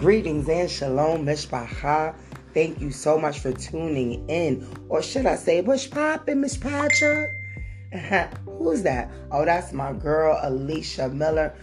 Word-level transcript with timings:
Greetings 0.00 0.48
and 0.48 0.70
shalom, 0.70 1.26
mishpacha. 1.26 2.14
Thank 2.54 2.80
you 2.80 2.90
so 2.90 3.18
much 3.18 3.40
for 3.40 3.52
tuning 3.52 4.26
in. 4.30 4.66
Or 4.88 5.02
should 5.02 5.26
I 5.26 5.36
say, 5.36 5.60
bush 5.60 5.90
poppin', 5.90 6.40
Miss 6.40 6.56
mishpacha? 6.56 7.30
Who's 8.46 8.82
that? 8.84 9.10
Oh, 9.30 9.44
that's 9.44 9.74
my 9.74 9.92
girl, 9.92 10.38
Alicia 10.40 11.10
Miller. 11.10 11.54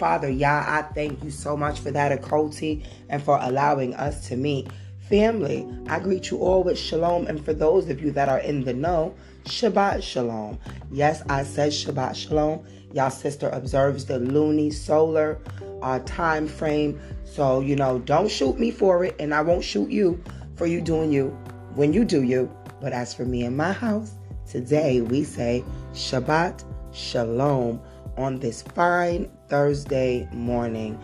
Father 0.00 0.28
Yah, 0.28 0.64
I 0.66 0.82
thank 0.92 1.22
you 1.22 1.30
so 1.30 1.56
much 1.56 1.78
for 1.78 1.92
that 1.92 2.20
okoti 2.20 2.84
and 3.10 3.22
for 3.22 3.38
allowing 3.40 3.94
us 3.94 4.26
to 4.26 4.36
meet. 4.36 4.66
Family, 5.08 5.64
I 5.86 6.00
greet 6.00 6.32
you 6.32 6.38
all 6.38 6.64
with 6.64 6.78
shalom, 6.78 7.28
and 7.28 7.44
for 7.44 7.54
those 7.54 7.88
of 7.90 8.02
you 8.02 8.10
that 8.10 8.28
are 8.28 8.40
in 8.40 8.64
the 8.64 8.74
know, 8.74 9.14
Shabbat 9.44 10.02
Shalom. 10.02 10.58
Yes, 10.90 11.22
I 11.28 11.44
said 11.44 11.70
Shabbat 11.70 12.16
Shalom. 12.16 12.64
Y'all 12.94 13.10
sister 13.10 13.48
observes 13.48 14.04
the 14.04 14.20
lunisolar 14.20 15.40
uh, 15.82 15.98
time 16.06 16.46
frame. 16.46 17.00
So, 17.24 17.58
you 17.58 17.74
know, 17.74 17.98
don't 17.98 18.30
shoot 18.30 18.56
me 18.56 18.70
for 18.70 19.04
it, 19.04 19.16
and 19.18 19.34
I 19.34 19.40
won't 19.42 19.64
shoot 19.64 19.90
you 19.90 20.22
for 20.54 20.66
you 20.66 20.80
doing 20.80 21.10
you 21.10 21.30
when 21.74 21.92
you 21.92 22.04
do 22.04 22.22
you. 22.22 22.48
But 22.80 22.92
as 22.92 23.12
for 23.12 23.24
me 23.24 23.42
and 23.42 23.56
my 23.56 23.72
house, 23.72 24.12
today 24.48 25.00
we 25.00 25.24
say 25.24 25.64
Shabbat 25.92 26.62
Shalom 26.92 27.80
on 28.16 28.38
this 28.38 28.62
fine 28.62 29.28
Thursday 29.48 30.28
morning. 30.32 30.96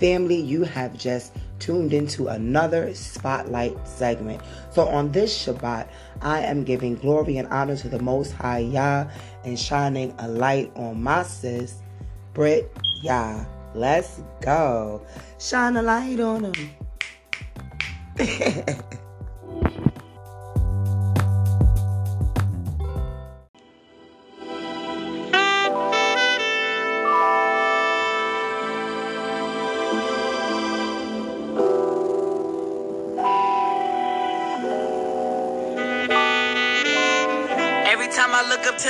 Family, 0.00 0.40
you 0.40 0.62
have 0.62 0.96
just 0.96 1.36
tuned 1.58 1.92
into 1.92 2.28
another 2.28 2.92
spotlight 2.94 3.76
segment. 3.86 4.42
So 4.70 4.86
on 4.88 5.12
this 5.12 5.46
Shabbat, 5.46 5.88
I 6.20 6.40
am 6.40 6.64
giving 6.64 6.96
glory 6.96 7.36
and 7.38 7.48
honor 7.48 7.76
to 7.76 7.88
the 7.88 8.00
Most 8.00 8.32
High 8.32 8.58
Yah 8.60 9.08
and 9.44 9.58
shining 9.58 10.14
a 10.18 10.28
light 10.28 10.72
on 10.76 11.02
my 11.02 11.22
sis, 11.22 11.82
Britt 12.32 12.70
Yah. 13.02 13.44
Let's 13.74 14.22
go. 14.40 15.04
Shine 15.38 15.76
a 15.76 15.82
light 15.82 16.20
on 16.20 16.52
them. 16.52 16.70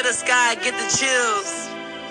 the 0.05 0.13
sky, 0.13 0.55
get 0.61 0.77
the 0.77 0.89
chills. 0.93 1.49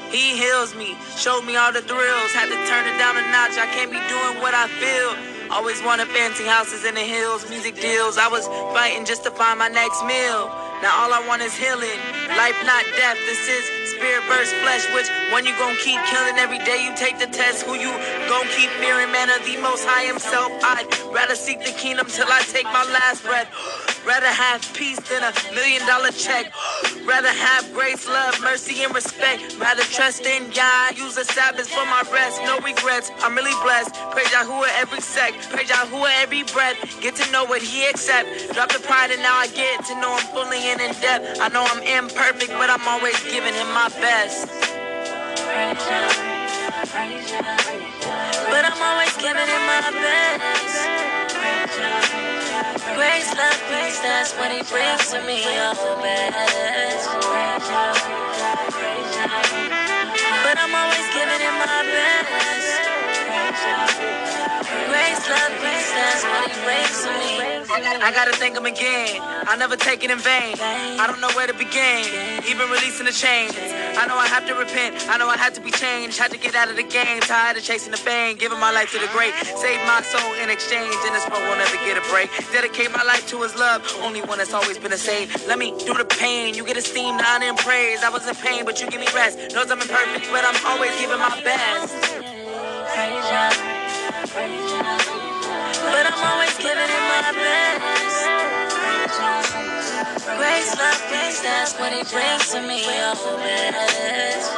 He 0.10 0.34
heals 0.34 0.74
me, 0.74 0.98
showed 1.16 1.46
me 1.46 1.56
all 1.56 1.72
the 1.72 1.86
thrills. 1.86 2.34
Had 2.34 2.50
to 2.50 2.58
turn 2.66 2.90
it 2.90 2.98
down 2.98 3.14
a 3.18 3.22
notch. 3.30 3.54
I 3.54 3.70
can't 3.70 3.94
be 3.94 4.02
doing 4.10 4.42
what 4.42 4.58
I 4.58 4.66
feel. 4.82 5.14
Always 5.54 5.78
wanted 5.86 6.10
fancy 6.10 6.44
houses 6.44 6.86
in 6.86 6.96
the 6.96 7.06
hills, 7.06 7.48
music 7.50 7.78
deals. 7.78 8.18
I 8.18 8.28
was 8.28 8.48
fighting 8.74 9.06
just 9.06 9.24
to 9.26 9.32
find 9.32 9.60
my 9.60 9.70
next 9.70 10.02
meal. 10.10 10.50
Now 10.82 11.06
all 11.06 11.14
I 11.14 11.22
want 11.30 11.44
is 11.44 11.54
healing, 11.54 12.02
life 12.34 12.58
not 12.66 12.84
death. 12.98 13.18
This 13.30 13.46
is 13.48 13.83
spirit 13.88 14.24
versus 14.26 14.54
flesh. 14.62 14.86
Which 14.94 15.10
one 15.32 15.46
you 15.46 15.54
gonna 15.60 15.78
keep 15.80 16.00
killing 16.06 16.38
every 16.38 16.60
day 16.60 16.84
you 16.84 16.96
take 16.96 17.20
the 17.20 17.28
test? 17.28 17.64
Who 17.66 17.74
you 17.76 17.92
gonna 18.30 18.50
keep 18.56 18.70
fearing? 18.82 19.12
Man 19.12 19.30
of 19.30 19.46
the 19.46 19.58
Most 19.62 19.86
High 19.86 20.06
Himself. 20.06 20.52
I'd 20.64 20.88
rather 21.14 21.36
seek 21.36 21.60
the 21.66 21.72
kingdom 21.74 22.08
till 22.08 22.28
I 22.30 22.42
take 22.44 22.66
my 22.66 22.86
last 22.94 23.24
breath. 23.24 23.50
Rather 24.06 24.28
have 24.28 24.62
peace 24.74 25.00
than 25.10 25.24
a 25.24 25.32
million 25.56 25.86
dollar 25.88 26.12
check. 26.12 26.52
Rather 27.06 27.30
have 27.32 27.74
grace, 27.74 28.08
love, 28.08 28.40
mercy, 28.42 28.84
and 28.84 28.94
respect. 28.94 29.58
Rather 29.60 29.84
trust 29.84 30.26
in 30.26 30.50
God. 30.52 30.98
Use 30.98 31.16
the 31.16 31.26
Sabbath 31.26 31.70
for 31.70 31.86
my 31.86 32.04
rest. 32.12 32.42
No 32.44 32.60
regrets. 32.60 33.12
I'm 33.24 33.36
really 33.36 33.56
blessed. 33.64 33.96
Praise 34.12 34.28
Yahuwah 34.30 34.70
every 34.80 35.02
sec. 35.02 35.34
Praise 35.52 35.70
Yahuwah 35.70 36.12
every 36.22 36.44
breath. 36.54 36.78
Get 37.02 37.16
to 37.18 37.32
know 37.32 37.46
what 37.46 37.62
He 37.62 37.86
accept. 37.86 38.54
Drop 38.54 38.72
the 38.72 38.80
pride 38.80 39.12
and 39.12 39.22
now 39.22 39.36
I 39.36 39.48
get 39.48 39.86
to 39.86 39.96
know 40.02 40.16
Him 40.18 40.26
fully 40.34 40.60
and 40.72 40.82
in 40.82 40.94
depth. 41.02 41.40
I 41.42 41.50
know 41.50 41.66
I'm 41.66 41.84
imperfect, 41.84 42.52
but 42.52 42.70
I'm 42.70 42.88
always 42.88 43.20
giving 43.26 43.54
Him 43.54 43.70
my 43.74 43.90
best. 44.00 44.48
But 48.50 48.66
I'm 48.66 48.82
always 48.82 49.16
giving 49.18 49.48
Him 49.48 49.64
my 49.66 49.92
best. 49.92 50.90
Grace, 52.96 53.34
love, 53.38 53.60
peace, 53.70 54.00
that's 54.02 54.34
what 54.38 54.52
he 54.52 54.62
brings 54.70 55.12
to 55.12 55.20
me, 55.26 55.42
oh 55.46 56.00
best. 56.02 57.10
But 60.44 60.58
I'm 60.60 60.76
always 60.76 61.08
giving 61.14 61.42
him 61.42 61.56
my 61.60 61.84
best. 61.90 62.43
I 68.04 68.12
gotta 68.12 68.34
thank 68.34 68.58
him 68.58 68.66
again. 68.66 69.22
I 69.48 69.56
never 69.56 69.76
take 69.76 70.04
it 70.04 70.12
in 70.12 70.20
vain. 70.20 70.56
I 70.60 71.08
don't 71.08 71.22
know 71.22 71.32
where 71.40 71.48
to 71.48 71.54
begin. 71.54 72.04
Even 72.48 72.68
releasing 72.70 73.06
the 73.06 73.16
chains. 73.16 73.56
I 73.96 74.06
know 74.08 74.18
I 74.18 74.28
have 74.28 74.46
to 74.48 74.56
repent. 74.56 75.08
I 75.08 75.18
know 75.18 75.30
I 75.30 75.38
had 75.38 75.54
to 75.56 75.62
be 75.62 75.72
changed. 75.72 76.18
Had 76.20 76.32
to 76.32 76.38
get 76.38 76.54
out 76.56 76.70
of 76.70 76.76
the 76.76 76.84
game. 76.84 77.22
Tired 77.22 77.56
of 77.58 77.64
chasing 77.64 77.92
the 77.92 77.98
fame. 77.98 78.38
Giving 78.38 78.60
my 78.60 78.72
life 78.72 78.92
to 78.92 79.00
the 79.00 79.08
great. 79.14 79.34
Save 79.56 79.80
my 79.88 80.02
soul 80.02 80.34
in 80.44 80.50
exchange. 80.50 80.96
And 81.06 81.16
this 81.16 81.24
world 81.30 81.44
will 81.48 81.56
never 81.56 81.78
get 81.86 81.98
a 81.98 82.06
break. 82.12 82.30
Dedicate 82.52 82.92
my 82.92 83.04
life 83.04 83.26
to 83.30 83.42
his 83.42 83.56
love. 83.56 83.82
Only 84.02 84.22
one 84.22 84.38
that's 84.38 84.54
always 84.54 84.78
been 84.78 84.92
a 84.92 84.98
saint. 84.98 85.32
Let 85.48 85.58
me 85.58 85.72
do 85.86 85.94
the 85.94 86.06
pain. 86.06 86.56
You 86.56 86.66
get 86.66 86.78
esteem, 86.78 87.16
honor, 87.16 87.48
and 87.48 87.58
praise. 87.58 88.04
I 88.04 88.10
was 88.10 88.28
in 88.28 88.36
pain, 88.36 88.66
but 88.66 88.82
you 88.82 88.90
give 88.90 89.00
me 89.00 89.08
rest. 89.16 89.40
Knows 89.54 89.72
I'm 89.72 89.82
imperfect, 89.82 90.28
but 90.32 90.44
I'm 90.44 90.60
always 90.68 90.92
giving 91.00 91.20
my 91.20 91.40
best. 91.42 92.13
Grace, 97.24 97.40
love, 100.78 101.02
peace, 101.10 101.42
that's 101.42 101.74
what 101.80 101.94
he 101.94 102.04
brings 102.04 102.52
to 102.52 102.62
me, 102.62 102.84
oh 102.86 103.38
best. 103.40 104.52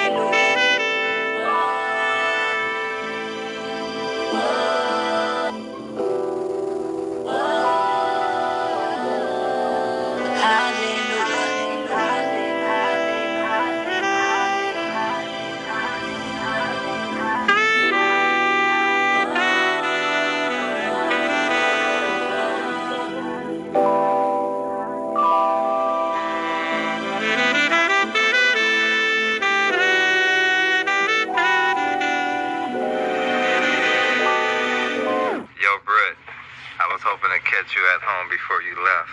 before 38.32 38.64
you 38.64 38.72
left. 38.80 39.12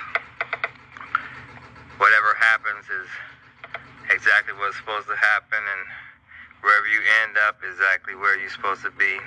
Whatever 2.00 2.32
happens 2.40 2.88
is 2.88 3.10
exactly 4.16 4.56
what's 4.56 4.80
supposed 4.80 5.12
to 5.12 5.18
happen, 5.20 5.60
and 5.60 5.84
wherever 6.64 6.88
you 6.88 7.04
end 7.28 7.36
up, 7.44 7.60
exactly 7.60 8.16
where 8.16 8.40
you're 8.40 8.50
supposed 8.50 8.80
to 8.88 8.96
be. 8.96 9.20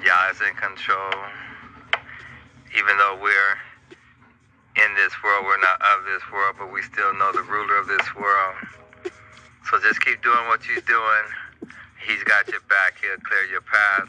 Yah 0.00 0.32
is 0.32 0.40
in 0.40 0.56
control. 0.56 1.12
Even 2.72 2.96
though 2.96 3.20
we're 3.20 3.54
in 4.80 4.90
this 4.96 5.12
world, 5.20 5.44
we're 5.44 5.60
not 5.60 5.76
of 5.84 6.08
this 6.08 6.24
world, 6.32 6.56
but 6.56 6.72
we 6.72 6.80
still 6.80 7.12
know 7.20 7.28
the 7.36 7.44
ruler 7.44 7.76
of 7.76 7.92
this 7.92 8.08
world. 8.16 8.56
So 9.68 9.76
just 9.84 10.00
keep 10.00 10.24
doing 10.24 10.48
what 10.48 10.64
you're 10.64 10.88
doing. 10.88 11.26
He's 12.00 12.24
got 12.24 12.48
your 12.48 12.64
back. 12.72 12.96
He'll 13.04 13.20
clear 13.20 13.44
your 13.52 13.60
path. 13.68 14.08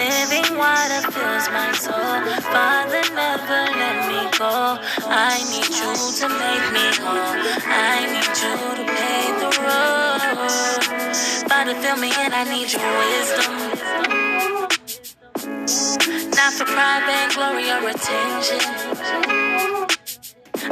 Living 0.00 0.56
water 0.56 1.02
fills 1.12 1.46
my 1.50 1.72
soul. 1.72 2.24
Father, 2.54 3.02
never 3.12 3.62
let 3.80 3.98
me 4.08 4.20
go. 4.38 4.78
I 5.04 5.36
need 5.52 5.68
you 5.68 5.92
to 6.20 6.26
make 6.40 6.66
me 6.72 6.86
whole. 7.04 7.36
I 7.68 8.08
need 8.08 8.32
you 8.40 8.54
to 8.78 8.84
pave 8.96 9.36
the 9.44 9.50
road. 9.60 10.48
Father, 11.50 11.74
fill 11.82 11.98
me 11.98 12.10
and 12.16 12.32
I 12.32 12.44
need 12.44 12.72
your 12.72 12.90
wisdom. 13.02 13.52
Not 16.30 16.52
for 16.54 16.64
pride, 16.64 17.04
and 17.18 17.32
glory, 17.34 17.68
or 17.70 17.90
attention. 17.90 18.62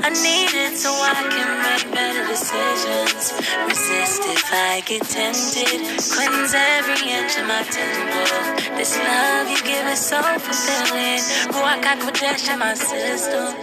I 0.01 0.11
need 0.11 0.55
it 0.55 0.77
so 0.79 0.91
I 0.93 1.13
can 1.35 1.51
make 1.67 1.93
better 1.93 2.25
decisions. 2.29 3.33
Resist 3.67 4.23
if 4.27 4.53
I 4.53 4.81
get 4.87 5.03
tempted. 5.03 5.81
Cleanse 6.15 6.55
every 6.55 7.11
inch 7.11 7.37
of 7.37 7.47
my 7.47 7.63
temple. 7.65 8.77
This 8.77 8.97
love 8.97 9.51
you 9.51 9.61
give 9.63 9.87
is 9.89 9.99
so 9.99 10.23
fulfilling. 10.23 11.19
Ruach 11.51 11.83
HaKodesh 11.83 12.53
in 12.53 12.59
my 12.61 12.75
system. 12.75 13.55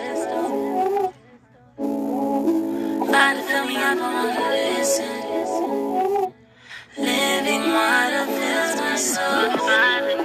Father, 3.11 3.41
fill 3.43 3.65
me 3.65 3.77
up, 3.77 3.97
I 3.97 4.09
wanna 4.11 4.49
listen. 4.51 6.33
Living 6.97 7.63
water 7.73 8.25
fills 8.35 8.75
my 8.81 8.95
soul. 8.97 10.24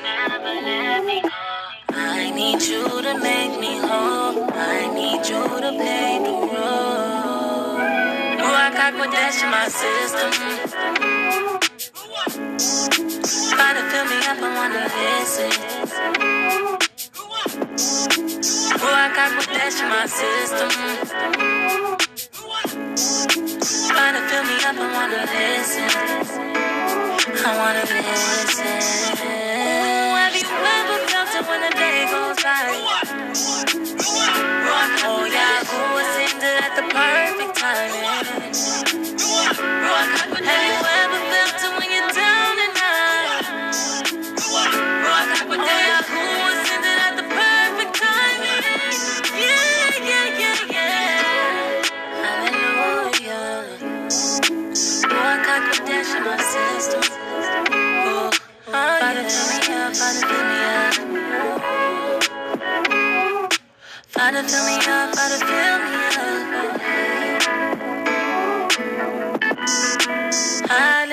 Need 2.51 2.63
you 2.63 2.85
to 3.03 3.19
make 3.19 3.61
me 3.61 3.79
whole. 3.79 4.51
I 4.53 4.93
need 4.93 5.23
you 5.31 5.43
to 5.65 5.71
pay 5.79 6.19
the 6.25 6.35
road. 6.53 7.79
Ruach 8.41 8.77
HaKodesh 8.83 9.39
in 9.45 9.51
my 9.55 9.67
system. 9.81 10.33
Try 13.53 13.71
to 13.77 13.83
fill 13.91 14.07
me 14.11 14.19
up, 14.31 14.39
I 14.47 14.51
wanna 14.59 14.85
listen. 14.99 15.53
Ruach 18.83 19.17
HaKodesh 19.21 19.79
in 19.83 19.89
my 19.95 20.07
system. 20.19 20.71
Try 23.91 24.09
to 24.17 24.21
fill 24.29 24.45
me 24.51 24.57
up, 24.69 24.77
I 24.77 24.87
wanna 24.97 25.23
listen. 25.35 25.91
I 27.47 27.51
wanna 27.61 27.85
listen. 27.95 29.50
It 30.63 31.47
when 31.49 31.61
the 31.61 31.71
day 31.77 32.07
goes 32.11 32.37
by? 32.43 32.69
Oh 35.03 35.25
yeah, 35.25 35.65
who 35.65 35.81
was 35.95 36.17
in 36.21 36.37
it 36.37 36.45
at 36.65 36.73
the 36.77 36.83
perfect 36.93 37.57
timing? 37.57 38.51
Have 40.45 40.65
you 40.67 40.80
up, 59.91 59.97
Father, 59.97 60.21
fill 60.21 60.45
me 60.45 60.59
up. 60.65 60.95
Father, 64.09 64.43
fill 64.45 64.65
me 64.67 64.75
up, 64.77 65.15
Father, 65.17 65.39
fill 65.39 65.79
me 65.85 65.95
up. 66.17 66.81
Hallelujah. 70.69 71.10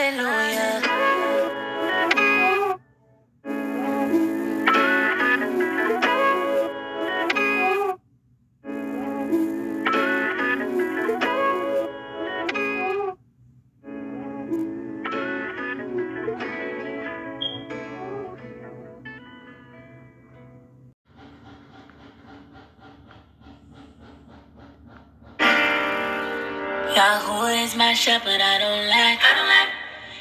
My 27.98 28.00
shepherd, 28.00 28.42
I 28.42 28.60
don't 28.60 28.86
lack. 28.94 29.18
I 29.26 29.34
don't 29.34 29.48
lack. 29.50 29.70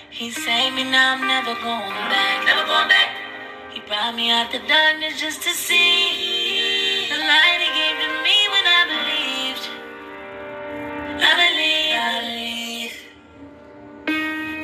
He 0.09 0.31
saved 0.31 0.77
me, 0.77 0.85
now 0.85 1.13
I'm 1.13 1.21
never 1.29 1.53
going 1.61 2.09
back. 2.09 2.47
Never 2.47 2.65
going 2.65 2.89
back. 2.89 3.11
He 3.69 3.81
brought 3.81 4.15
me 4.17 4.31
out 4.31 4.51
the 4.51 4.61
darkness 4.61 5.21
just 5.21 5.43
to 5.43 5.51
see 5.51 7.05
the 7.11 7.19
light 7.21 7.61
he 7.61 7.69
gave 7.77 7.97
to 8.01 8.09
me 8.25 8.39
when 8.49 8.65
I 8.65 8.83
believed. 8.95 9.65
I 11.21 11.33
believe, 11.45 11.95
I 12.01 12.17
believe. 12.25 12.97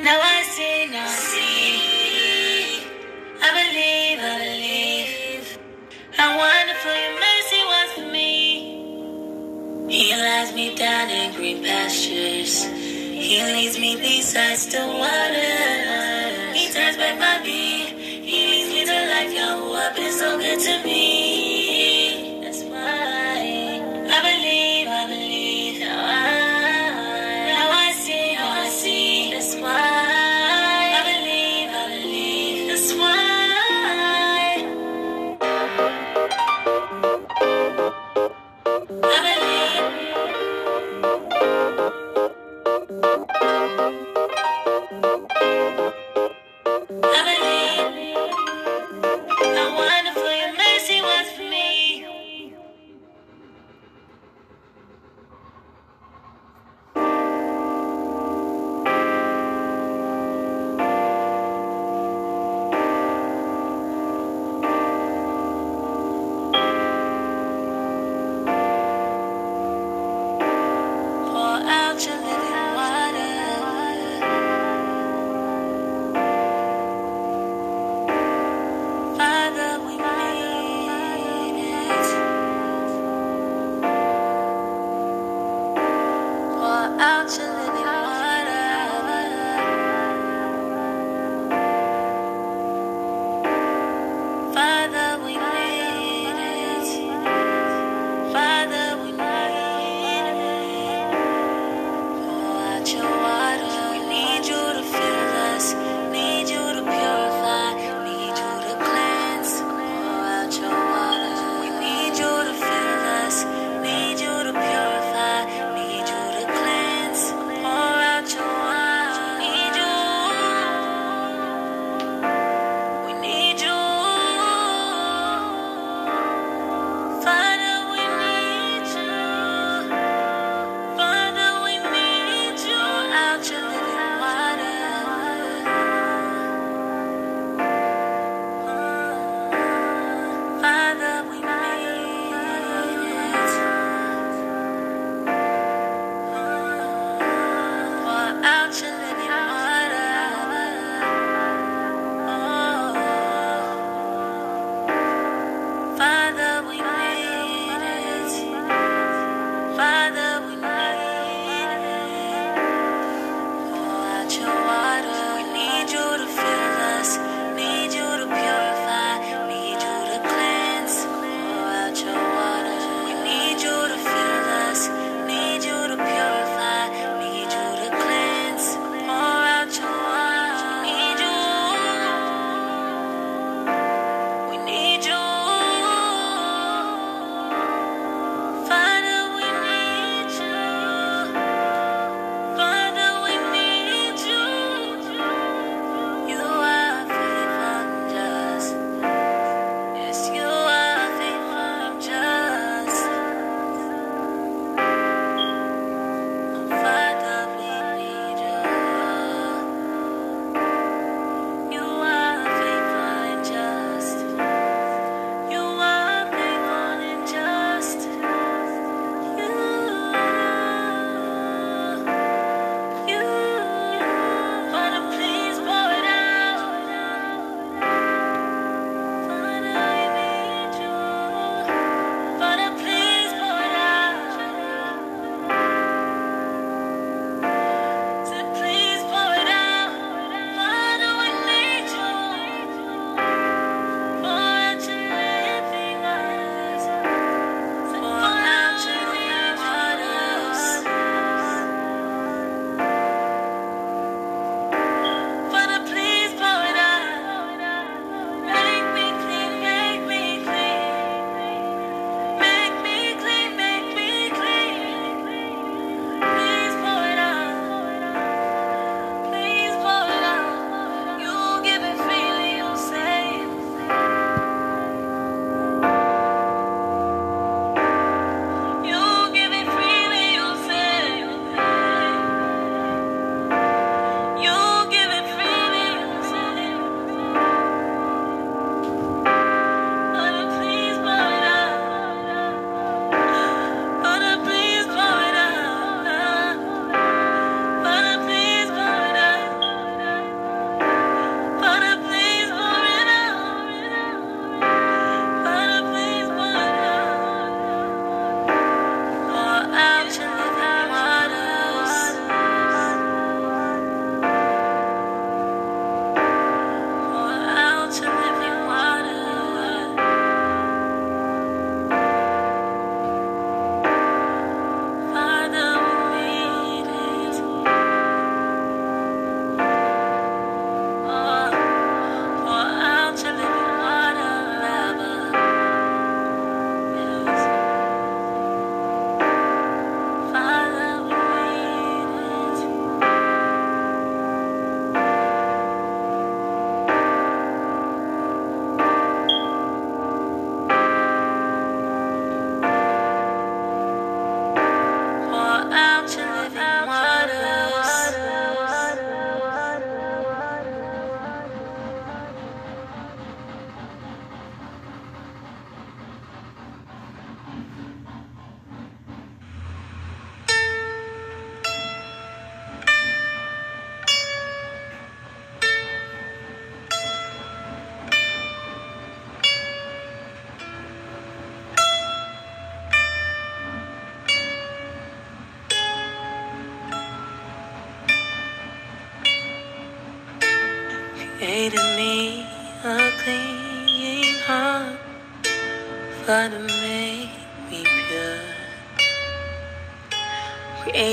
Now 0.03 0.17
I 0.17 0.41
see, 0.49 0.89
now 0.89 1.05
I 1.05 1.13
see. 1.13 2.81
I 3.45 3.49
believe, 3.61 4.21
I 4.25 4.35
believe. 4.41 5.59
How 6.17 6.31
wonderful 6.39 6.97
your 7.05 7.17
mercy 7.21 7.61
was 7.73 7.89
for 7.93 8.09
me. 8.11 8.33
He 9.93 10.17
lies 10.17 10.55
me 10.55 10.75
down 10.75 11.11
in 11.11 11.35
green 11.35 11.63
pastures. 11.63 12.82
He 13.33 13.43
leads 13.43 13.79
me 13.79 13.97
beside 13.97 14.59
still 14.59 14.89
water. 14.89 16.53
He 16.53 16.71
turns 16.71 16.99
back 16.99 17.19
my 17.19 17.43
beat. 17.43 17.97
He 18.29 18.39
leads 18.47 18.69
me 18.69 18.85
to 18.85 18.99
life. 19.09 19.33
Yahweh 19.33 19.95
been 19.97 20.13
so 20.13 20.37
good 20.37 20.61
to 20.61 20.85
me. 20.85 21.12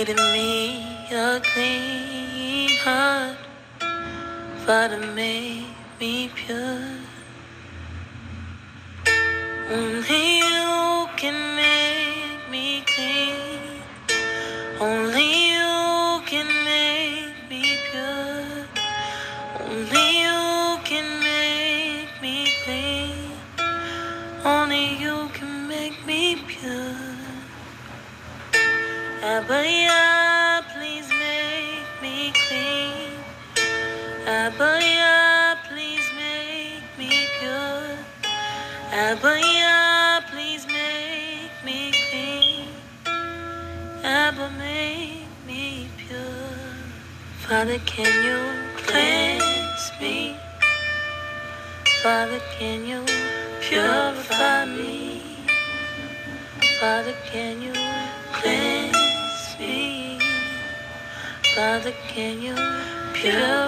Created 0.10 0.34
me 0.34 1.08
a 1.12 1.40
clean 1.40 2.70
heart, 2.78 3.38
Father, 4.66 5.06
make 5.14 5.68
me 6.00 6.32
pure. 6.34 6.82
Only 9.70 10.40
you 10.40 11.08
can 11.16 11.38
make 11.56 12.42
me 12.50 12.84
clean. 12.88 13.84
Only 14.80 15.30
you 15.54 16.22
can 16.26 16.50
make 16.66 17.36
me 17.48 17.78
pure. 17.92 18.66
Only 19.62 20.08
you 20.26 20.80
can 20.90 21.08
make 21.22 22.10
me 22.20 22.48
clean. 22.64 23.32
Only 24.44 24.86
you 25.04 25.30
can 25.36 25.68
make 25.68 26.04
me 26.08 26.36
pure. 26.48 26.96
Abba, 29.22 29.62
yeah, 29.64 29.79
Abba, 34.50 34.80
yeah, 34.82 35.56
please 35.70 36.10
make 36.18 36.82
me 36.98 37.28
pure. 37.40 37.98
Abba, 38.92 39.40
yeah, 39.40 40.22
please 40.32 40.66
make 40.66 41.54
me 41.64 41.94
clean. 42.10 42.68
Abba, 44.04 44.50
make 44.58 45.28
me 45.46 45.88
pure. 45.98 46.58
Father, 47.46 47.78
can 47.86 48.12
you 48.26 48.40
cleanse 48.88 49.92
me? 50.02 50.36
Father, 52.02 52.42
can 52.58 52.88
you 52.88 53.06
purify 53.62 54.66
me? 54.66 55.22
Father, 56.80 57.14
can 57.32 57.62
you 57.62 57.74
cleanse 58.34 59.60
me? 59.60 60.18
Father, 61.54 61.94
can 62.08 62.42
you 62.42 62.56
purify 63.14 63.54
me? 63.54 63.59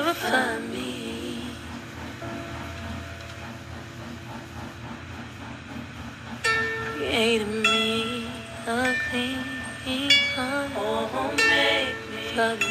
Create 6.98 7.42
in 7.42 7.62
me 7.62 8.28
a 8.68 8.94
clean 9.10 10.12
heart. 10.36 10.72
Oh, 10.76 11.32
make 11.38 11.96
me, 12.60 12.71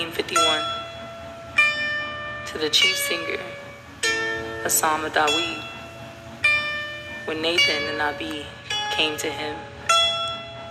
1951 0.00 0.64
to 2.46 2.56
the 2.56 2.70
chief 2.70 2.96
singer, 2.96 3.38
Osama 4.64 5.10
Daweed, 5.10 5.62
when 7.26 7.42
Nathan 7.42 7.82
and 7.90 8.00
Abi 8.00 8.46
came 8.92 9.18
to 9.18 9.26
him 9.26 9.54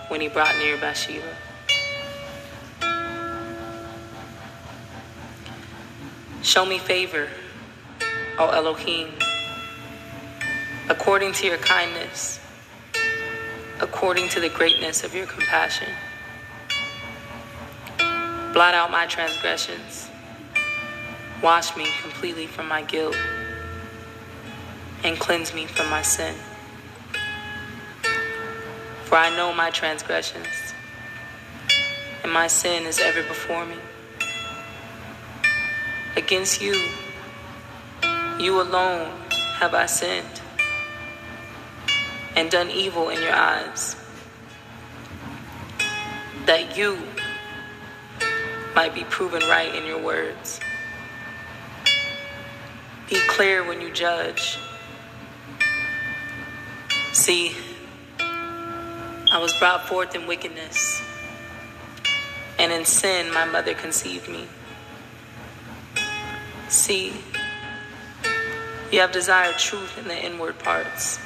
when 0.07 0.19
he 0.19 0.29
brought 0.29 0.57
near 0.57 0.77
Bathsheba. 0.77 1.35
Show 6.41 6.65
me 6.65 6.79
favor, 6.79 7.27
O 8.39 8.49
Elohim, 8.49 9.09
according 10.89 11.33
to 11.33 11.45
your 11.45 11.57
kindness, 11.59 12.39
according 13.79 14.29
to 14.29 14.39
the 14.39 14.49
greatness 14.49 15.03
of 15.03 15.13
your 15.13 15.27
compassion. 15.27 15.89
Blot 18.53 18.73
out 18.73 18.89
my 18.89 19.05
transgressions. 19.05 20.09
Wash 21.43 21.77
me 21.77 21.87
completely 22.01 22.47
from 22.47 22.67
my 22.67 22.81
guilt 22.81 23.15
and 25.03 25.19
cleanse 25.19 25.53
me 25.53 25.65
from 25.65 25.89
my 25.89 26.01
sin. 26.01 26.35
For 29.05 29.15
I 29.15 29.35
know 29.35 29.53
my 29.53 29.69
transgressions, 29.69 30.47
and 32.23 32.31
my 32.31 32.47
sin 32.47 32.85
is 32.85 32.99
ever 32.99 33.23
before 33.23 33.65
me. 33.65 33.77
Against 36.15 36.61
you, 36.61 36.73
you 38.39 38.61
alone 38.61 39.11
have 39.57 39.73
I 39.73 39.85
sinned 39.85 40.41
and 42.35 42.51
done 42.51 42.69
evil 42.69 43.09
in 43.09 43.21
your 43.21 43.33
eyes, 43.33 43.95
that 46.45 46.77
you 46.77 46.97
might 48.79 48.95
be 48.95 49.03
proven 49.03 49.41
right 49.49 49.75
in 49.75 49.85
your 49.85 50.01
words. 50.01 50.57
Be 53.09 53.19
clear 53.27 53.61
when 53.67 53.81
you 53.81 53.91
judge. 53.91 54.57
See, 57.11 57.57
I 58.21 59.37
was 59.41 59.51
brought 59.59 59.85
forth 59.89 60.15
in 60.15 60.27
wickedness, 60.27 61.01
and 62.57 62.71
in 62.71 62.85
sin 62.85 63.33
my 63.33 63.43
mother 63.43 63.73
conceived 63.73 64.29
me. 64.29 64.47
See, 66.69 67.11
you 68.93 69.01
have 69.01 69.11
desired 69.11 69.57
truth 69.57 69.97
in 69.97 70.07
the 70.07 70.17
inward 70.17 70.57
parts, 70.57 71.19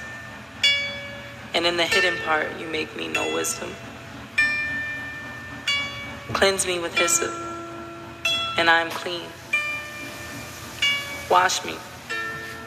and 1.54 1.68
in 1.68 1.78
the 1.78 1.86
hidden 1.86 2.18
part 2.26 2.48
you 2.60 2.66
make 2.66 2.98
me 2.98 3.08
know 3.08 3.32
wisdom. 3.36 3.70
Cleanse 6.34 6.66
me 6.66 6.80
with 6.80 6.96
hyssop, 6.96 7.43
and 8.58 8.70
I 8.70 8.82
am 8.82 8.90
clean. 8.90 9.28
Wash 11.30 11.66
me, 11.66 11.76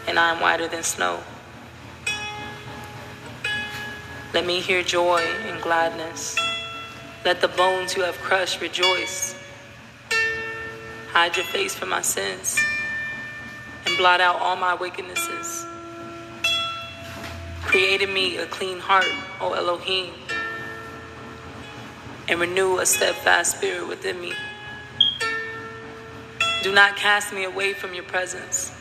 and 0.07 0.19
I 0.19 0.33
am 0.33 0.41
whiter 0.41 0.69
than 0.69 0.83
snow. 0.83 1.21
Let 4.35 4.45
me 4.45 4.61
hear 4.61 4.83
joy 4.83 5.23
and 5.47 5.63
gladness. 5.63 6.37
Let 7.25 7.41
the 7.41 7.49
bones 7.49 7.97
you 7.97 8.03
have 8.03 8.17
crushed 8.19 8.61
rejoice. 8.61 9.35
Hide 11.13 11.37
your 11.37 11.47
face 11.47 11.75
from 11.75 11.89
my 11.89 12.03
sins 12.03 12.59
and 13.87 13.97
blot 13.97 14.21
out 14.21 14.41
all 14.41 14.57
my 14.57 14.77
wickednesses. 14.77 15.67
Create 17.63 18.03
in 18.03 18.13
me 18.13 18.37
a 18.37 18.47
clean 18.47 18.79
heart, 18.79 19.07
O 19.41 19.53
Elohim, 19.55 20.13
and 22.29 22.41
renew 22.41 22.79
a 22.79 22.87
steadfast 22.87 23.57
spirit 23.57 23.89
within 23.89 24.21
me. 24.21 24.33
Do 26.67 26.73
not 26.73 26.97
cast 26.97 27.33
me 27.33 27.45
away 27.45 27.75
from 27.75 27.95
your 27.95 28.03
presence, 28.03 28.73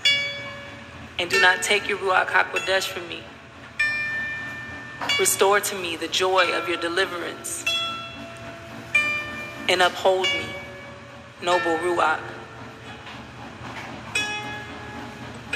and 1.19 1.30
do 1.30 1.39
not 1.39 1.62
take 1.62 1.88
your 1.88 2.00
Ruach 2.00 2.26
HaKodesh 2.26 2.88
from 2.88 3.08
me. 3.08 3.21
Restore 5.19 5.60
to 5.60 5.76
me 5.78 5.95
the 5.95 6.08
joy 6.08 6.52
of 6.58 6.67
your 6.67 6.80
deliverance, 6.80 7.63
and 9.69 9.84
uphold 9.84 10.26
me, 10.26 10.48
noble 11.43 11.78
Ruach. 11.78 12.19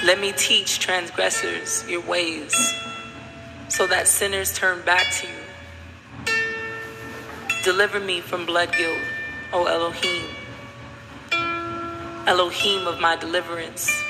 Let 0.05 0.19
me 0.19 0.31
teach 0.31 0.77
transgressors 0.77 1.83
your 1.89 2.01
ways, 2.01 2.53
so 3.69 3.87
that 3.87 4.07
sinners 4.07 4.53
turn 4.53 4.83
back 4.85 5.11
to 5.13 5.25
you. 5.25 5.33
Deliver 7.63 7.99
me 7.99 8.21
from 8.21 8.45
blood 8.45 8.71
guilt, 8.77 9.01
O 9.51 9.65
Elohim, 9.65 10.27
Elohim 12.29 12.85
of 12.85 12.99
my 12.99 13.15
deliverance. 13.15 14.03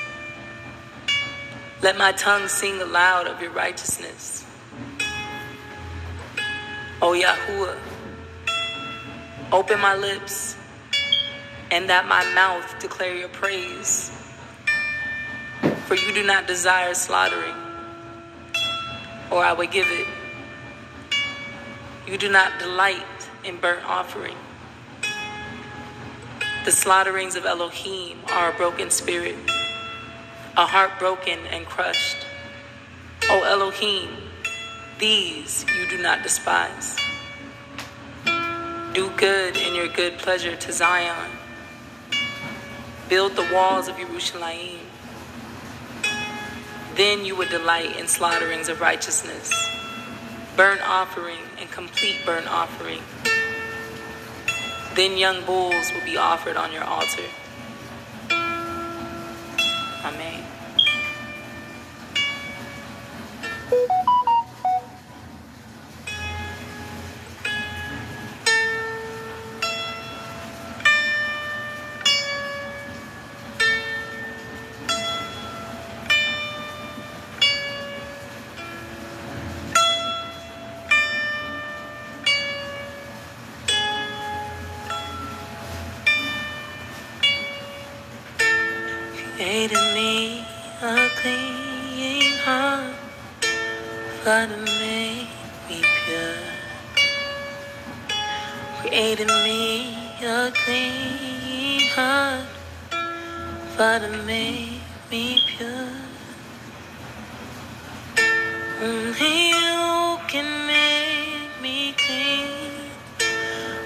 Let 1.80 1.96
my 1.96 2.12
tongue 2.12 2.48
sing 2.48 2.78
aloud 2.82 3.26
of 3.26 3.40
your 3.40 3.50
righteousness. 3.50 4.44
O 7.00 7.12
Yahuwah, 7.18 7.78
open 9.52 9.80
my 9.80 9.96
lips, 9.96 10.54
and 11.70 11.88
that 11.88 12.06
my 12.08 12.22
mouth 12.34 12.78
declare 12.78 13.16
your 13.16 13.30
praise. 13.30 14.10
For 15.86 15.94
you 15.94 16.12
do 16.12 16.22
not 16.22 16.46
desire 16.46 16.92
slaughtering, 16.92 17.56
or 19.30 19.42
I 19.42 19.54
would 19.54 19.70
give 19.70 19.86
it. 19.88 20.06
You 22.06 22.18
do 22.18 22.30
not 22.30 22.58
delight 22.58 23.30
in 23.44 23.56
burnt 23.56 23.86
offering. 23.86 24.36
The 26.62 26.72
slaughterings 26.72 27.36
of 27.36 27.46
Elohim 27.46 28.18
are 28.30 28.50
a 28.50 28.54
broken 28.54 28.90
spirit, 28.90 29.34
a 30.58 30.66
heart 30.66 30.98
broken 30.98 31.38
and 31.46 31.64
crushed. 31.64 32.18
O 33.30 33.42
Elohim, 33.44 34.10
these 34.98 35.64
you 35.74 35.88
do 35.88 36.02
not 36.02 36.22
despise. 36.22 36.98
Do 38.92 39.10
good 39.16 39.56
in 39.56 39.74
your 39.74 39.88
good 39.88 40.18
pleasure 40.18 40.54
to 40.54 40.70
Zion. 40.70 41.30
Build 43.08 43.36
the 43.36 43.48
walls 43.50 43.88
of 43.88 43.96
Jerusalem. 43.96 44.80
Then 46.94 47.24
you 47.24 47.36
would 47.36 47.48
delight 47.48 47.96
in 47.96 48.06
slaughterings 48.06 48.68
of 48.68 48.82
righteousness, 48.82 49.50
burnt 50.56 50.82
offering 50.86 51.40
and 51.58 51.70
complete 51.70 52.16
burnt 52.26 52.48
offering. 52.48 53.00
Then 55.00 55.16
young 55.16 55.42
bulls 55.46 55.90
will 55.94 56.04
be 56.04 56.18
offered 56.18 56.58
on 56.58 56.74
your 56.74 56.84
altar. 56.84 57.24
Amen. 60.04 60.49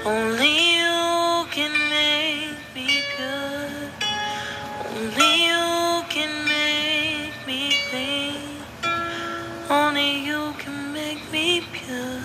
Only 0.06 0.76
you 0.76 1.46
can 1.50 1.72
make 1.88 2.58
me 2.74 3.02
pure. 3.16 3.70
Only 4.90 5.32
you 5.46 6.04
can 6.10 6.32
make 6.46 7.34
me 7.46 7.72
clean. 7.88 8.58
Only 9.70 10.26
you 10.26 10.54
can 10.58 10.92
make 10.92 11.22
me 11.32 11.62
pure. 11.72 12.20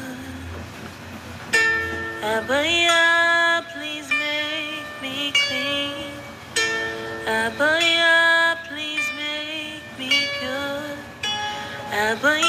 Abaya, 2.21 3.63
please 3.73 4.09
make 4.09 4.89
me 5.01 5.31
clean. 5.31 6.11
Abaya, 7.27 8.57
please 8.67 9.07
make 9.15 9.83
me 9.97 10.27
pure. 10.39 10.97
Abaya, 11.91 12.48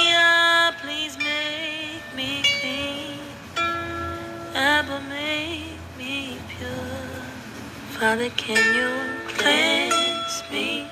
Father, 8.00 8.30
can 8.30 8.56
you 8.74 8.88
cleanse 9.28 10.42
me? 10.50 10.88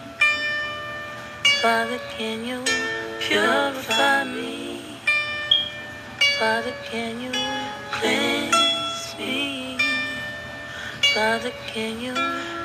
Father, 1.63 1.99
can 2.19 2.45
you 2.45 2.63
purify 3.19 4.25
me? 4.25 4.83
Father, 6.39 6.75
can 6.85 7.19
you 7.19 7.33
cleanse 7.93 9.15
me? 9.19 9.79
Father, 11.15 11.51
can 11.69 11.99
you 11.99 12.13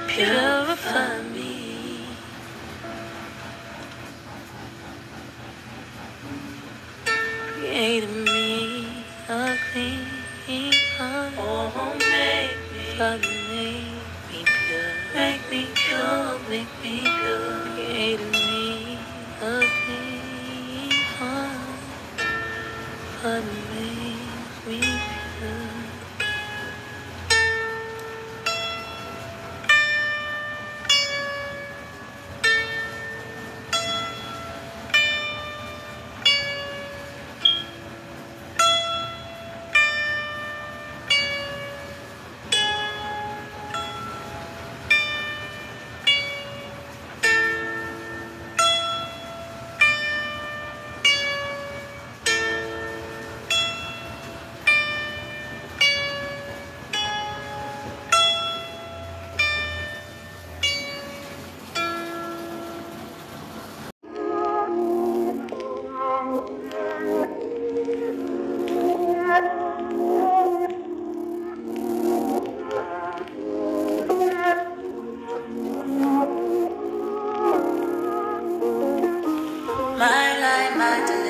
purify 0.10 1.22
me? 1.32 2.06
Create 7.06 8.10
me 8.10 9.06
a 9.30 9.56
clean 9.72 10.74
heart. 10.98 11.34
Oh, 11.38 11.96
make 11.98 12.58
me. 12.74 12.98
Father, 12.98 13.43
pure. 16.82 17.13
My 80.04 80.38
life, 80.38 80.76
my. 80.76 81.23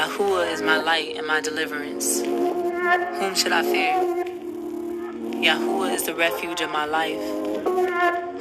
Yahuwah 0.00 0.50
is 0.50 0.62
my 0.62 0.78
light 0.78 1.18
and 1.18 1.26
my 1.26 1.42
deliverance. 1.42 2.22
Whom 2.22 3.34
should 3.34 3.52
I 3.52 3.62
fear? 3.62 3.92
Yahuwah 5.44 5.92
is 5.92 6.04
the 6.04 6.14
refuge 6.14 6.62
of 6.62 6.70
my 6.70 6.86
life. 6.86 7.20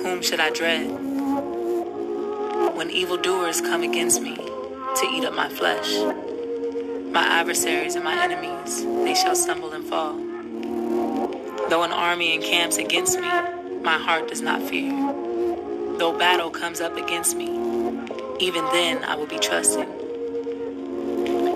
Whom 0.01 0.21
should 0.21 0.39
I 0.39 0.51
dread? 0.51 0.89
When 2.77 2.89
evildoers 2.89 3.59
come 3.59 3.83
against 3.83 4.21
me 4.21 4.37
to 4.37 5.05
eat 5.11 5.25
up 5.25 5.33
my 5.33 5.49
flesh, 5.49 5.97
my 7.11 7.25
adversaries 7.27 7.95
and 7.95 8.05
my 8.05 8.23
enemies, 8.23 8.85
they 9.03 9.13
shall 9.13 9.35
stumble 9.35 9.73
and 9.73 9.83
fall. 9.83 10.13
Though 11.69 11.83
an 11.83 11.91
army 11.91 12.35
encamps 12.35 12.77
against 12.77 13.19
me, 13.19 13.27
my 13.83 13.97
heart 13.97 14.29
does 14.29 14.41
not 14.41 14.61
fear. 14.61 14.91
Though 15.97 16.17
battle 16.17 16.51
comes 16.51 16.79
up 16.79 16.95
against 16.95 17.35
me, 17.35 17.49
even 18.39 18.63
then 18.71 19.03
I 19.03 19.17
will 19.17 19.27
be 19.27 19.39
trusting. 19.39 19.98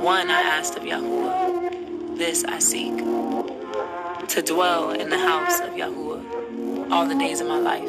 One 0.03 0.29
I 0.29 0.41
asked 0.41 0.75
of 0.75 0.83
Yahuwah, 0.83 2.17
this 2.17 2.43
I 2.43 2.59
seek, 2.59 2.97
to 2.97 4.41
dwell 4.41 4.91
in 4.91 5.09
the 5.09 5.17
house 5.17 5.61
of 5.61 5.69
Yahuwah 5.69 6.91
all 6.91 7.07
the 7.07 7.15
days 7.15 7.39
of 7.39 7.47
my 7.47 7.57
life, 7.57 7.87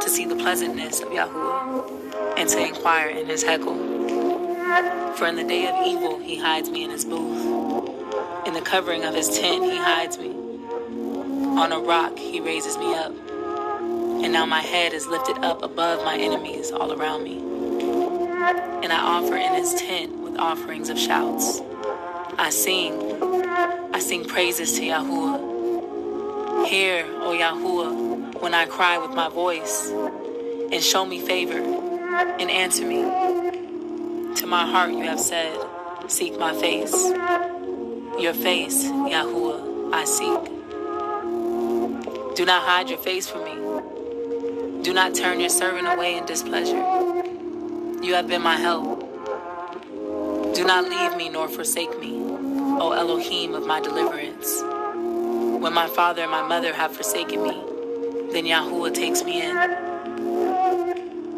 to 0.00 0.08
see 0.08 0.26
the 0.26 0.36
pleasantness 0.36 1.00
of 1.00 1.08
Yahuwah, 1.08 2.38
and 2.38 2.48
to 2.50 2.64
inquire 2.64 3.08
in 3.08 3.26
his 3.26 3.42
hekal. 3.42 5.16
For 5.16 5.26
in 5.26 5.34
the 5.34 5.42
day 5.42 5.66
of 5.66 5.84
evil 5.84 6.20
he 6.20 6.38
hides 6.38 6.70
me 6.70 6.84
in 6.84 6.90
his 6.90 7.04
booth. 7.04 8.46
In 8.46 8.54
the 8.54 8.62
covering 8.62 9.04
of 9.04 9.12
his 9.12 9.28
tent 9.28 9.64
he 9.64 9.76
hides 9.76 10.18
me. 10.18 10.30
On 10.30 11.72
a 11.72 11.80
rock 11.80 12.16
he 12.16 12.38
raises 12.38 12.78
me 12.78 12.94
up. 12.94 13.12
And 14.22 14.32
now 14.32 14.46
my 14.46 14.60
head 14.60 14.92
is 14.92 15.08
lifted 15.08 15.38
up 15.38 15.64
above 15.64 16.04
my 16.04 16.16
enemies 16.16 16.70
all 16.70 16.92
around 16.92 17.24
me. 17.24 17.38
And 18.84 18.92
I 18.92 19.00
offer 19.00 19.34
in 19.34 19.54
his 19.54 19.74
tent 19.74 20.19
with 20.30 20.40
offerings 20.40 20.88
of 20.88 20.98
shouts. 20.98 21.60
I 22.38 22.50
sing, 22.50 23.22
I 23.92 23.98
sing 23.98 24.24
praises 24.24 24.72
to 24.78 24.82
Yahuwah. 24.82 26.66
Hear, 26.66 27.04
O 27.20 27.36
Yahuwah, 27.36 28.40
when 28.40 28.54
I 28.54 28.66
cry 28.66 28.98
with 28.98 29.10
my 29.10 29.28
voice, 29.28 29.90
and 29.90 30.82
show 30.82 31.04
me 31.04 31.20
favor, 31.20 31.58
and 31.58 32.50
answer 32.50 32.86
me. 32.86 33.02
To 34.36 34.46
my 34.46 34.66
heart 34.66 34.92
you 34.92 35.02
have 35.02 35.20
said, 35.20 35.58
Seek 36.06 36.38
my 36.38 36.54
face. 36.54 36.94
Your 38.18 38.34
face, 38.34 38.84
Yahuwah, 38.84 39.92
I 39.92 40.04
seek. 40.04 40.44
Do 42.36 42.44
not 42.44 42.62
hide 42.62 42.88
your 42.88 42.98
face 42.98 43.28
from 43.28 43.44
me. 43.44 44.82
Do 44.82 44.92
not 44.94 45.14
turn 45.14 45.40
your 45.40 45.50
servant 45.50 45.88
away 45.88 46.16
in 46.16 46.26
displeasure. 46.26 46.84
You 48.02 48.14
have 48.14 48.28
been 48.28 48.42
my 48.42 48.56
help. 48.56 48.89
Do 50.54 50.64
not 50.64 50.88
leave 50.88 51.16
me 51.16 51.28
nor 51.28 51.48
forsake 51.48 51.98
me, 52.00 52.12
O 52.80 52.92
Elohim 52.92 53.54
of 53.54 53.66
my 53.66 53.80
deliverance. 53.80 54.60
When 54.62 55.72
my 55.72 55.86
father 55.86 56.22
and 56.22 56.30
my 56.30 56.42
mother 56.46 56.72
have 56.74 56.92
forsaken 56.96 57.42
me, 57.42 57.62
then 58.32 58.44
Yahuwah 58.44 58.92
takes 58.94 59.22
me 59.22 59.42
in. 59.42 59.56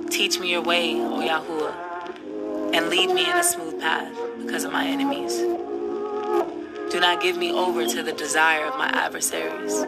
Teach 0.08 0.38
me 0.38 0.50
your 0.50 0.62
way, 0.62 0.94
O 0.94 1.20
Yahuwah, 1.20 2.74
and 2.74 2.88
lead 2.88 3.10
me 3.10 3.24
in 3.28 3.36
a 3.36 3.42
smooth 3.42 3.80
path 3.80 4.14
because 4.38 4.64
of 4.64 4.72
my 4.72 4.86
enemies. 4.86 5.36
Do 6.92 7.00
not 7.00 7.20
give 7.22 7.36
me 7.36 7.50
over 7.52 7.86
to 7.86 8.02
the 8.02 8.12
desire 8.12 8.66
of 8.66 8.76
my 8.78 8.88
adversaries, 8.88 9.84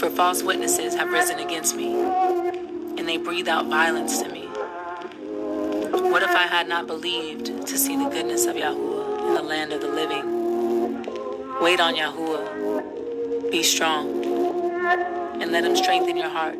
for 0.00 0.10
false 0.10 0.42
witnesses 0.42 0.94
have 0.94 1.10
risen 1.10 1.38
against 1.38 1.76
me, 1.76 1.94
and 1.94 3.06
they 3.08 3.16
breathe 3.18 3.48
out 3.48 3.66
violence 3.66 4.20
to 4.22 4.28
me. 4.28 4.45
What 6.16 6.22
if 6.22 6.34
I 6.34 6.46
had 6.46 6.66
not 6.66 6.86
believed 6.86 7.66
to 7.66 7.76
see 7.76 7.94
the 7.94 8.08
goodness 8.08 8.46
of 8.46 8.56
Yahuwah 8.56 9.28
in 9.28 9.34
the 9.34 9.42
land 9.42 9.74
of 9.74 9.82
the 9.82 9.88
living? 9.88 10.24
Wait 11.60 11.78
on 11.78 11.94
Yahuwah. 11.94 13.50
Be 13.50 13.62
strong, 13.62 14.24
and 15.42 15.52
let 15.52 15.66
him 15.66 15.76
strengthen 15.76 16.16
your 16.16 16.30
heart. 16.30 16.56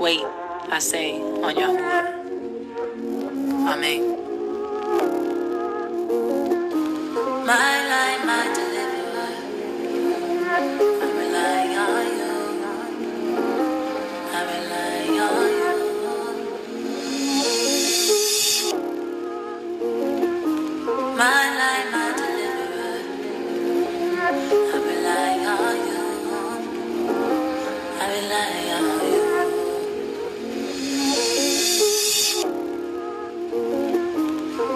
Wait, 0.00 0.22
I 0.70 0.78
say, 0.78 1.20
on 1.20 1.54
Yahuwah. 1.54 2.06
Amen. 3.74 4.02
My 7.44 7.74
life, 7.92 8.24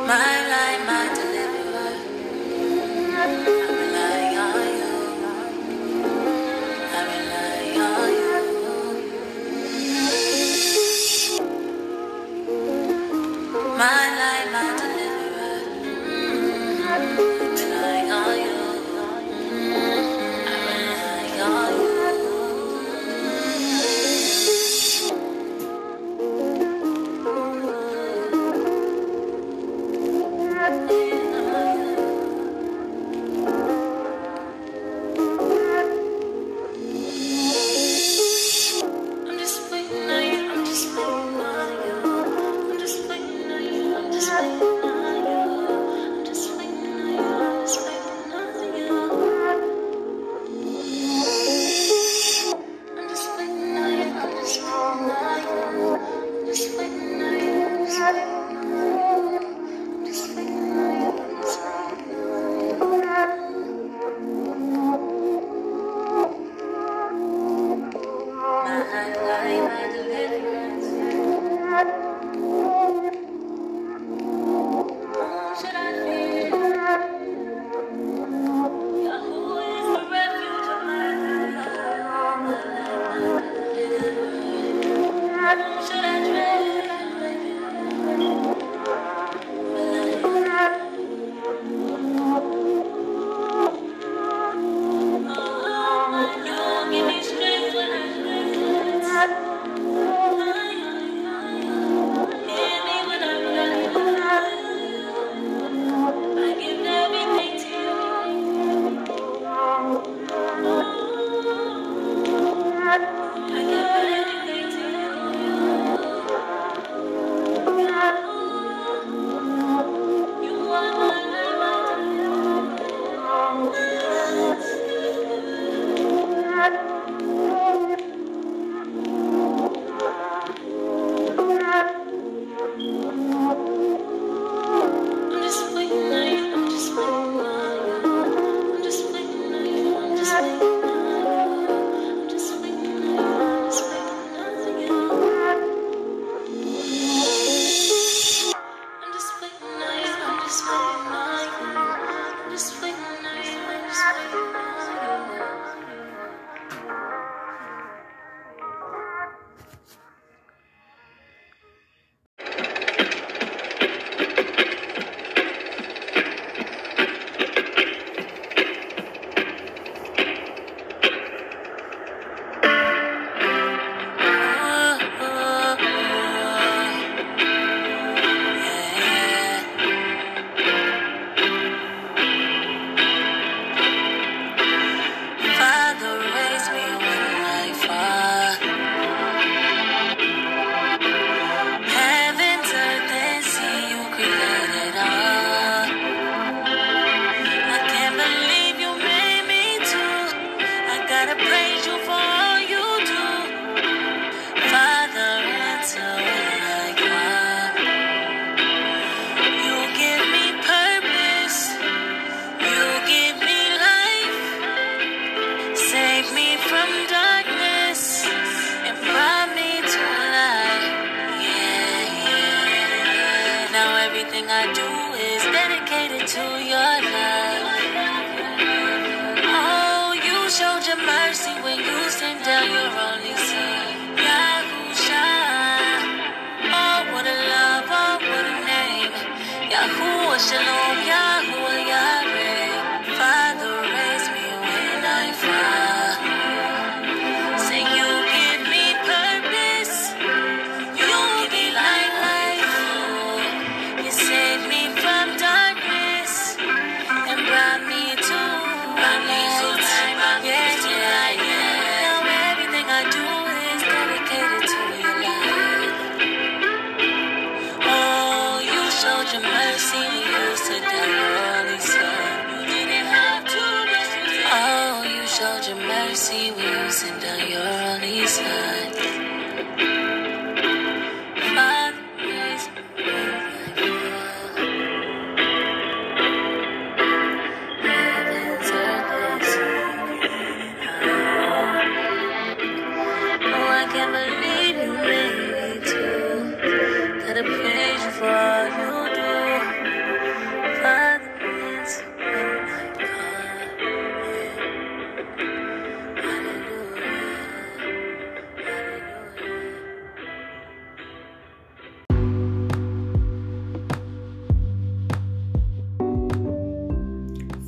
My 0.06 0.48
life, 0.50 0.86
my 0.86 1.14
deliverer. 1.14 1.94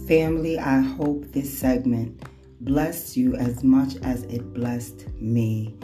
Family, 0.06 0.58
I 0.58 0.80
hope 0.80 1.32
this 1.32 1.58
segment 1.58 2.22
blessed 2.60 3.16
you 3.16 3.36
as 3.36 3.64
much 3.64 3.96
as 4.02 4.24
it 4.24 4.52
blessed 4.52 5.06
me. 5.18 5.78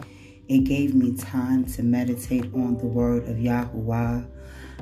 It 0.47 0.59
gave 0.59 0.93
me 0.93 1.15
time 1.15 1.65
to 1.73 1.81
meditate 1.81 2.53
on 2.53 2.77
the 2.77 2.85
word 2.85 3.27
of 3.27 3.37
Yahuwah. 3.37 4.27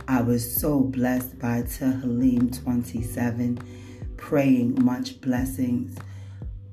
I 0.10 0.22
was 0.22 0.60
so 0.60 0.82
blessed 0.82 1.40
by 1.40 1.62
Tehillim 1.62 2.62
27, 2.62 3.60
praying 4.18 4.84
much 4.84 5.22
blessings, 5.22 5.98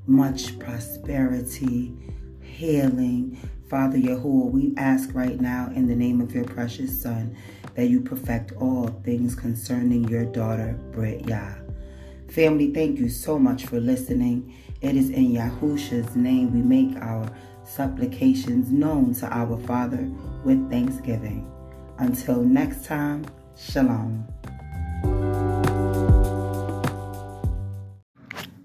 much 0.09 0.59
prosperity, 0.59 1.95
healing. 2.43 3.39
Father 3.71 3.99
Yahuwah, 3.99 4.51
we 4.51 4.75
ask 4.77 5.15
right 5.15 5.41
now 5.41 5.71
in 5.73 5.87
the 5.87 5.95
name 5.95 6.21
of 6.21 6.35
your 6.35 6.45
precious 6.45 7.01
Son 7.01 7.37
that 7.77 7.87
you 7.87 8.01
perfect 8.01 8.55
all 8.57 8.89
things 9.05 9.37
concerning 9.37 10.09
your 10.09 10.25
daughter, 10.25 10.77
Brit 10.91 11.29
Yah. 11.29 11.66
Family, 12.37 12.71
thank 12.71 12.99
you 12.99 13.09
so 13.09 13.39
much 13.39 13.65
for 13.65 13.81
listening. 13.81 14.55
It 14.83 14.95
is 14.95 15.09
in 15.09 15.33
Yahusha's 15.33 16.15
name 16.15 16.53
we 16.53 16.61
make 16.61 16.95
our 17.03 17.27
supplications 17.65 18.71
known 18.71 19.15
to 19.15 19.27
our 19.35 19.59
Father 19.61 20.07
with 20.45 20.71
thanksgiving. 20.71 21.51
Until 21.97 22.43
next 22.43 22.85
time, 22.85 23.25
Shalom. 23.57 24.27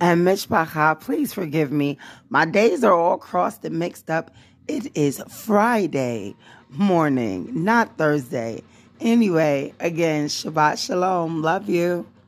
And 0.01 0.27
Mishpacha, 0.27 0.99
please 0.99 1.33
forgive 1.33 1.71
me. 1.71 1.97
My 2.27 2.43
days 2.43 2.83
are 2.83 2.93
all 2.93 3.17
crossed 3.17 3.63
and 3.63 3.79
mixed 3.79 4.09
up. 4.09 4.31
It 4.67 4.97
is 4.97 5.23
Friday 5.29 6.35
morning, 6.71 7.63
not 7.63 7.97
Thursday. 7.97 8.63
Anyway, 8.99 9.73
again, 9.79 10.27
Shabbat 10.27 10.85
Shalom. 10.85 11.41
Love 11.41 11.69
you. 11.69 12.05